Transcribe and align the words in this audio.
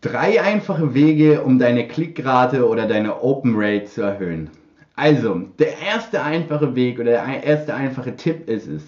Drei 0.00 0.40
einfache 0.40 0.94
Wege, 0.94 1.42
um 1.42 1.58
deine 1.58 1.88
Klickrate 1.88 2.68
oder 2.68 2.86
deine 2.86 3.20
Open 3.20 3.54
Rate 3.56 3.86
zu 3.86 4.02
erhöhen. 4.02 4.48
Also, 4.94 5.42
der 5.58 5.76
erste 5.80 6.22
einfache 6.22 6.76
Weg 6.76 7.00
oder 7.00 7.10
der 7.10 7.42
erste 7.42 7.74
einfache 7.74 8.14
Tipp 8.14 8.48
ist 8.48 8.68
es, 8.68 8.82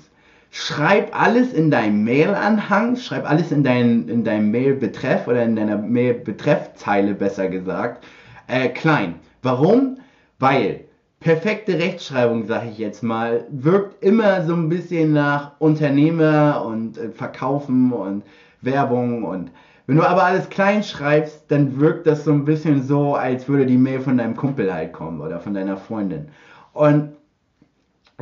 schreib 0.53 1.21
alles 1.21 1.53
in 1.53 1.69
deinem 1.69 2.05
Mail-Anhang, 2.05 2.95
schreib 2.95 3.29
alles 3.29 3.51
in, 3.51 3.65
dein, 3.65 4.09
in 4.09 4.23
deinem 4.23 4.53
Mail-Betreff 4.53 5.27
oder 5.27 5.43
in 5.43 5.57
deiner 5.57 5.79
Mail-Betreffzeile 5.79 7.15
besser 7.15 7.49
gesagt, 7.49 8.05
äh, 8.47 8.69
klein. 8.69 9.17
Warum? 9.43 9.99
Weil 10.39 10.85
perfekte 11.19 11.77
Rechtschreibung, 11.77 12.47
sage 12.47 12.69
ich 12.71 12.79
jetzt 12.79 13.03
mal, 13.03 13.47
wirkt 13.51 14.05
immer 14.05 14.45
so 14.47 14.55
ein 14.55 14.69
bisschen 14.69 15.13
nach 15.13 15.53
Unternehmer 15.59 16.65
und 16.65 16.99
äh, 16.99 17.11
Verkaufen 17.11 17.93
und 17.93 18.23
Werbung 18.63 19.25
und 19.25 19.51
wenn 19.91 19.97
du 19.97 20.09
aber 20.09 20.23
alles 20.23 20.49
klein 20.51 20.85
schreibst, 20.85 21.47
dann 21.49 21.81
wirkt 21.81 22.07
das 22.07 22.23
so 22.23 22.31
ein 22.31 22.45
bisschen 22.45 22.81
so, 22.81 23.17
als 23.17 23.49
würde 23.49 23.67
die 23.67 23.77
Mail 23.77 23.99
von 23.99 24.19
deinem 24.19 24.37
Kumpel 24.37 24.73
halt 24.73 24.93
kommen 24.93 25.21
oder 25.21 25.41
von 25.41 25.53
deiner 25.53 25.77
Freundin. 25.77 26.29
Und 26.73 27.11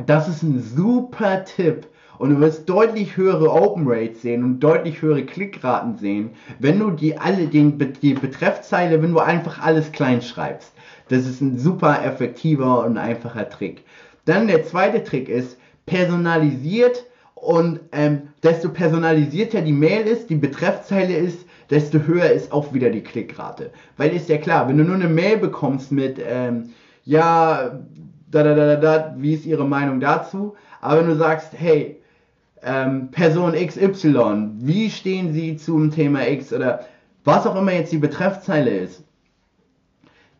das 0.03 0.27
ist 0.27 0.41
ein 0.41 0.59
super 0.59 1.45
Tipp. 1.45 1.85
Und 2.17 2.31
du 2.31 2.39
wirst 2.39 2.67
deutlich 2.67 3.17
höhere 3.17 3.51
Open 3.51 3.83
Rates 3.85 4.23
sehen 4.23 4.43
und 4.43 4.61
deutlich 4.61 5.03
höhere 5.03 5.23
Klickraten 5.27 5.95
sehen, 5.95 6.31
wenn 6.57 6.79
du 6.79 6.89
die 6.89 7.19
alle 7.19 7.45
den, 7.45 7.77
die 8.01 8.15
Betreffzeile, 8.15 9.03
wenn 9.03 9.13
du 9.13 9.19
einfach 9.19 9.61
alles 9.61 9.91
klein 9.91 10.23
schreibst. 10.23 10.73
Das 11.09 11.27
ist 11.27 11.39
ein 11.39 11.59
super 11.59 12.03
effektiver 12.03 12.83
und 12.83 12.97
einfacher 12.97 13.47
Trick. 13.47 13.85
Dann 14.25 14.47
der 14.47 14.63
zweite 14.65 15.03
Trick 15.03 15.29
ist 15.29 15.59
personalisiert 15.85 17.05
und 17.41 17.79
ähm, 17.91 18.29
desto 18.43 18.69
personalisierter 18.69 19.61
die 19.61 19.73
Mail 19.73 20.05
ist, 20.05 20.29
die 20.29 20.35
Betreffzeile 20.35 21.15
ist, 21.15 21.45
desto 21.69 21.99
höher 21.99 22.29
ist 22.31 22.51
auch 22.51 22.73
wieder 22.73 22.89
die 22.89 23.03
Klickrate. 23.03 23.71
Weil 23.97 24.13
ist 24.13 24.29
ja 24.29 24.37
klar, 24.37 24.67
wenn 24.67 24.77
du 24.77 24.83
nur 24.83 24.95
eine 24.95 25.07
Mail 25.07 25.37
bekommst 25.37 25.91
mit, 25.91 26.19
ähm, 26.25 26.71
ja, 27.05 27.79
da, 28.31 28.43
da, 28.43 28.55
da, 28.55 28.75
da, 28.75 28.75
da, 28.75 29.15
wie 29.17 29.33
ist 29.33 29.45
Ihre 29.45 29.67
Meinung 29.67 29.99
dazu? 29.99 30.55
Aber 30.81 30.99
wenn 30.99 31.07
du 31.07 31.15
sagst, 31.15 31.53
hey, 31.55 32.01
ähm, 32.63 33.09
Person 33.11 33.53
XY, 33.53 34.51
wie 34.59 34.89
stehen 34.89 35.33
Sie 35.33 35.55
zum 35.55 35.91
Thema 35.91 36.27
X 36.27 36.51
oder 36.51 36.81
was 37.23 37.47
auch 37.47 37.55
immer 37.55 37.73
jetzt 37.73 37.91
die 37.91 37.97
Betreffzeile 37.97 38.71
ist, 38.71 39.03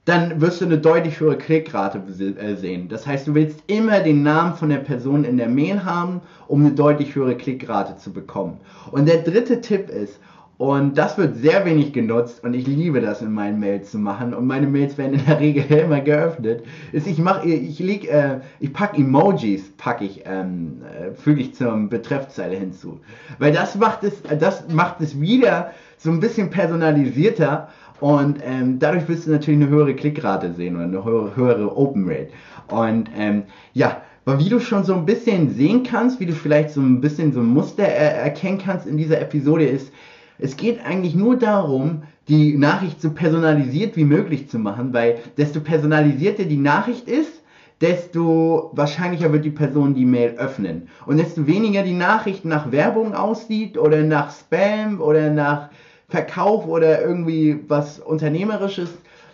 dann 0.09 0.41
wirst 0.41 0.59
du 0.59 0.65
eine 0.65 0.79
deutlich 0.79 1.19
höhere 1.19 1.37
Klickrate 1.37 2.01
äh, 2.19 2.55
sehen. 2.55 2.89
Das 2.89 3.05
heißt, 3.05 3.27
du 3.27 3.35
willst 3.35 3.61
immer 3.67 3.99
den 3.99 4.23
Namen 4.23 4.55
von 4.55 4.69
der 4.69 4.77
Person 4.77 5.23
in 5.23 5.37
der 5.37 5.49
Mail 5.49 5.85
haben, 5.85 6.21
um 6.47 6.61
eine 6.61 6.71
deutlich 6.71 7.13
höhere 7.13 7.35
Klickrate 7.35 7.95
zu 7.97 8.11
bekommen. 8.11 8.57
Und 8.91 9.07
der 9.07 9.21
dritte 9.21 9.61
Tipp 9.61 9.89
ist, 9.89 10.19
und 10.59 10.97
das 10.97 11.17
wird 11.17 11.37
sehr 11.37 11.63
wenig 11.63 11.93
genutzt 11.93 12.43
und 12.43 12.53
ich 12.53 12.67
liebe 12.67 12.99
das 12.99 13.21
in 13.21 13.31
meinen 13.31 13.61
Mails 13.61 13.91
zu 13.91 13.97
machen 13.97 14.33
und 14.33 14.45
meine 14.45 14.67
Mails 14.67 14.97
werden 14.97 15.13
in 15.13 15.25
der 15.25 15.39
Regel 15.39 15.63
immer 15.77 16.01
geöffnet. 16.01 16.65
Ist 16.91 17.07
ich 17.07 17.17
mache, 17.17 17.47
ich 17.47 17.79
leg, 17.79 18.11
äh, 18.11 18.41
ich 18.59 18.73
pack 18.73 18.99
Emojis, 18.99 19.71
packe 19.77 20.03
ich, 20.03 20.23
ähm, 20.25 20.81
äh, 20.83 21.13
füge 21.13 21.39
ich 21.39 21.55
zur 21.55 21.73
Betreffzeile 21.87 22.57
hinzu, 22.57 22.99
weil 23.37 23.53
das 23.53 23.75
macht 23.75 24.03
es, 24.03 24.21
das 24.37 24.67
macht 24.67 24.99
es 24.99 25.21
wieder 25.21 25.71
so 25.97 26.11
ein 26.11 26.19
bisschen 26.19 26.49
personalisierter 26.49 27.69
und 28.01 28.39
ähm, 28.43 28.79
dadurch 28.79 29.07
wirst 29.07 29.27
du 29.27 29.31
natürlich 29.31 29.61
eine 29.61 29.69
höhere 29.69 29.93
Klickrate 29.93 30.51
sehen 30.51 30.75
oder 30.75 30.83
eine 30.83 31.05
höhere, 31.05 31.35
höhere 31.37 31.77
Open 31.77 32.05
Rate. 32.05 32.31
Und 32.67 33.09
ähm, 33.17 33.43
ja, 33.71 34.01
aber 34.25 34.39
wie 34.39 34.49
du 34.49 34.59
schon 34.59 34.83
so 34.83 34.93
ein 34.93 35.05
bisschen 35.05 35.55
sehen 35.55 35.83
kannst, 35.83 36.19
wie 36.19 36.25
du 36.25 36.33
vielleicht 36.33 36.71
so 36.71 36.81
ein 36.81 36.99
bisschen 36.99 37.31
so 37.31 37.39
ein 37.39 37.45
Muster 37.45 37.83
er 37.83 38.15
erkennen 38.15 38.57
kannst 38.57 38.87
in 38.87 38.97
dieser 38.97 39.21
Episode 39.21 39.65
ist, 39.65 39.93
es 40.39 40.55
geht 40.55 40.83
eigentlich 40.85 41.15
nur 41.15 41.37
darum, 41.37 42.03
die 42.27 42.57
Nachricht 42.57 43.01
so 43.01 43.11
personalisiert 43.11 43.95
wie 43.97 44.05
möglich 44.05 44.49
zu 44.49 44.57
machen, 44.57 44.93
weil 44.93 45.19
desto 45.37 45.59
personalisierter 45.59 46.45
die 46.45 46.57
Nachricht 46.57 47.07
ist, 47.07 47.43
desto 47.81 48.71
wahrscheinlicher 48.73 49.31
wird 49.31 49.45
die 49.45 49.51
Person 49.51 49.93
die 49.93 50.05
Mail 50.05 50.35
öffnen. 50.37 50.89
Und 51.05 51.17
desto 51.17 51.47
weniger 51.47 51.83
die 51.83 51.93
Nachricht 51.93 52.45
nach 52.45 52.71
Werbung 52.71 53.13
aussieht 53.13 53.77
oder 53.77 54.03
nach 54.03 54.31
Spam 54.31 55.01
oder 55.01 55.29
nach 55.29 55.69
Verkauf 56.09 56.67
oder 56.67 57.01
irgendwie 57.01 57.59
was 57.67 57.99
Unternehmerisches, 57.99 58.89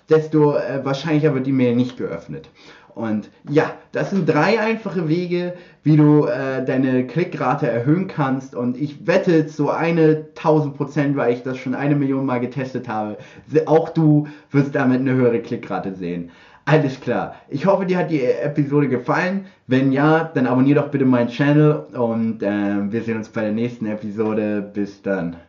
desto 0.09 0.55
äh, 0.55 0.83
wahrscheinlicher 0.83 1.33
wird 1.33 1.47
die 1.47 1.51
Mail 1.51 1.75
nicht 1.75 1.97
geöffnet. 1.97 2.49
Und 2.95 3.29
ja, 3.49 3.73
das 3.91 4.11
sind 4.11 4.27
drei 4.27 4.57
einfache 4.57 5.09
Wege, 5.09 5.53
wie 5.83 5.97
du 5.97 6.25
äh, 6.25 6.63
deine 6.63 7.05
Klickrate 7.05 7.67
erhöhen 7.67 8.07
kannst. 8.07 8.55
Und 8.55 8.77
ich 8.77 9.05
wette 9.05 9.47
zu 9.47 9.69
eine 9.69 10.27
1000 10.37 10.77
Prozent, 10.77 11.17
weil 11.17 11.33
ich 11.33 11.43
das 11.43 11.57
schon 11.57 11.75
eine 11.75 11.95
Million 11.95 12.25
Mal 12.25 12.39
getestet 12.39 12.87
habe. 12.87 13.17
Auch 13.65 13.89
du 13.89 14.27
wirst 14.49 14.75
damit 14.75 15.01
eine 15.01 15.13
höhere 15.13 15.41
Klickrate 15.41 15.93
sehen. 15.93 16.31
Alles 16.63 16.99
klar. 16.99 17.35
Ich 17.49 17.65
hoffe, 17.65 17.85
dir 17.85 17.97
hat 17.97 18.09
die 18.09 18.23
Episode 18.23 18.87
gefallen. 18.87 19.45
Wenn 19.67 19.91
ja, 19.91 20.31
dann 20.33 20.47
abonniere 20.47 20.81
doch 20.81 20.89
bitte 20.89 21.05
meinen 21.05 21.29
Channel 21.29 21.85
und 21.93 22.41
äh, 22.41 22.91
wir 22.91 23.03
sehen 23.03 23.17
uns 23.17 23.29
bei 23.29 23.41
der 23.41 23.51
nächsten 23.51 23.87
Episode. 23.87 24.61
Bis 24.73 25.01
dann. 25.01 25.35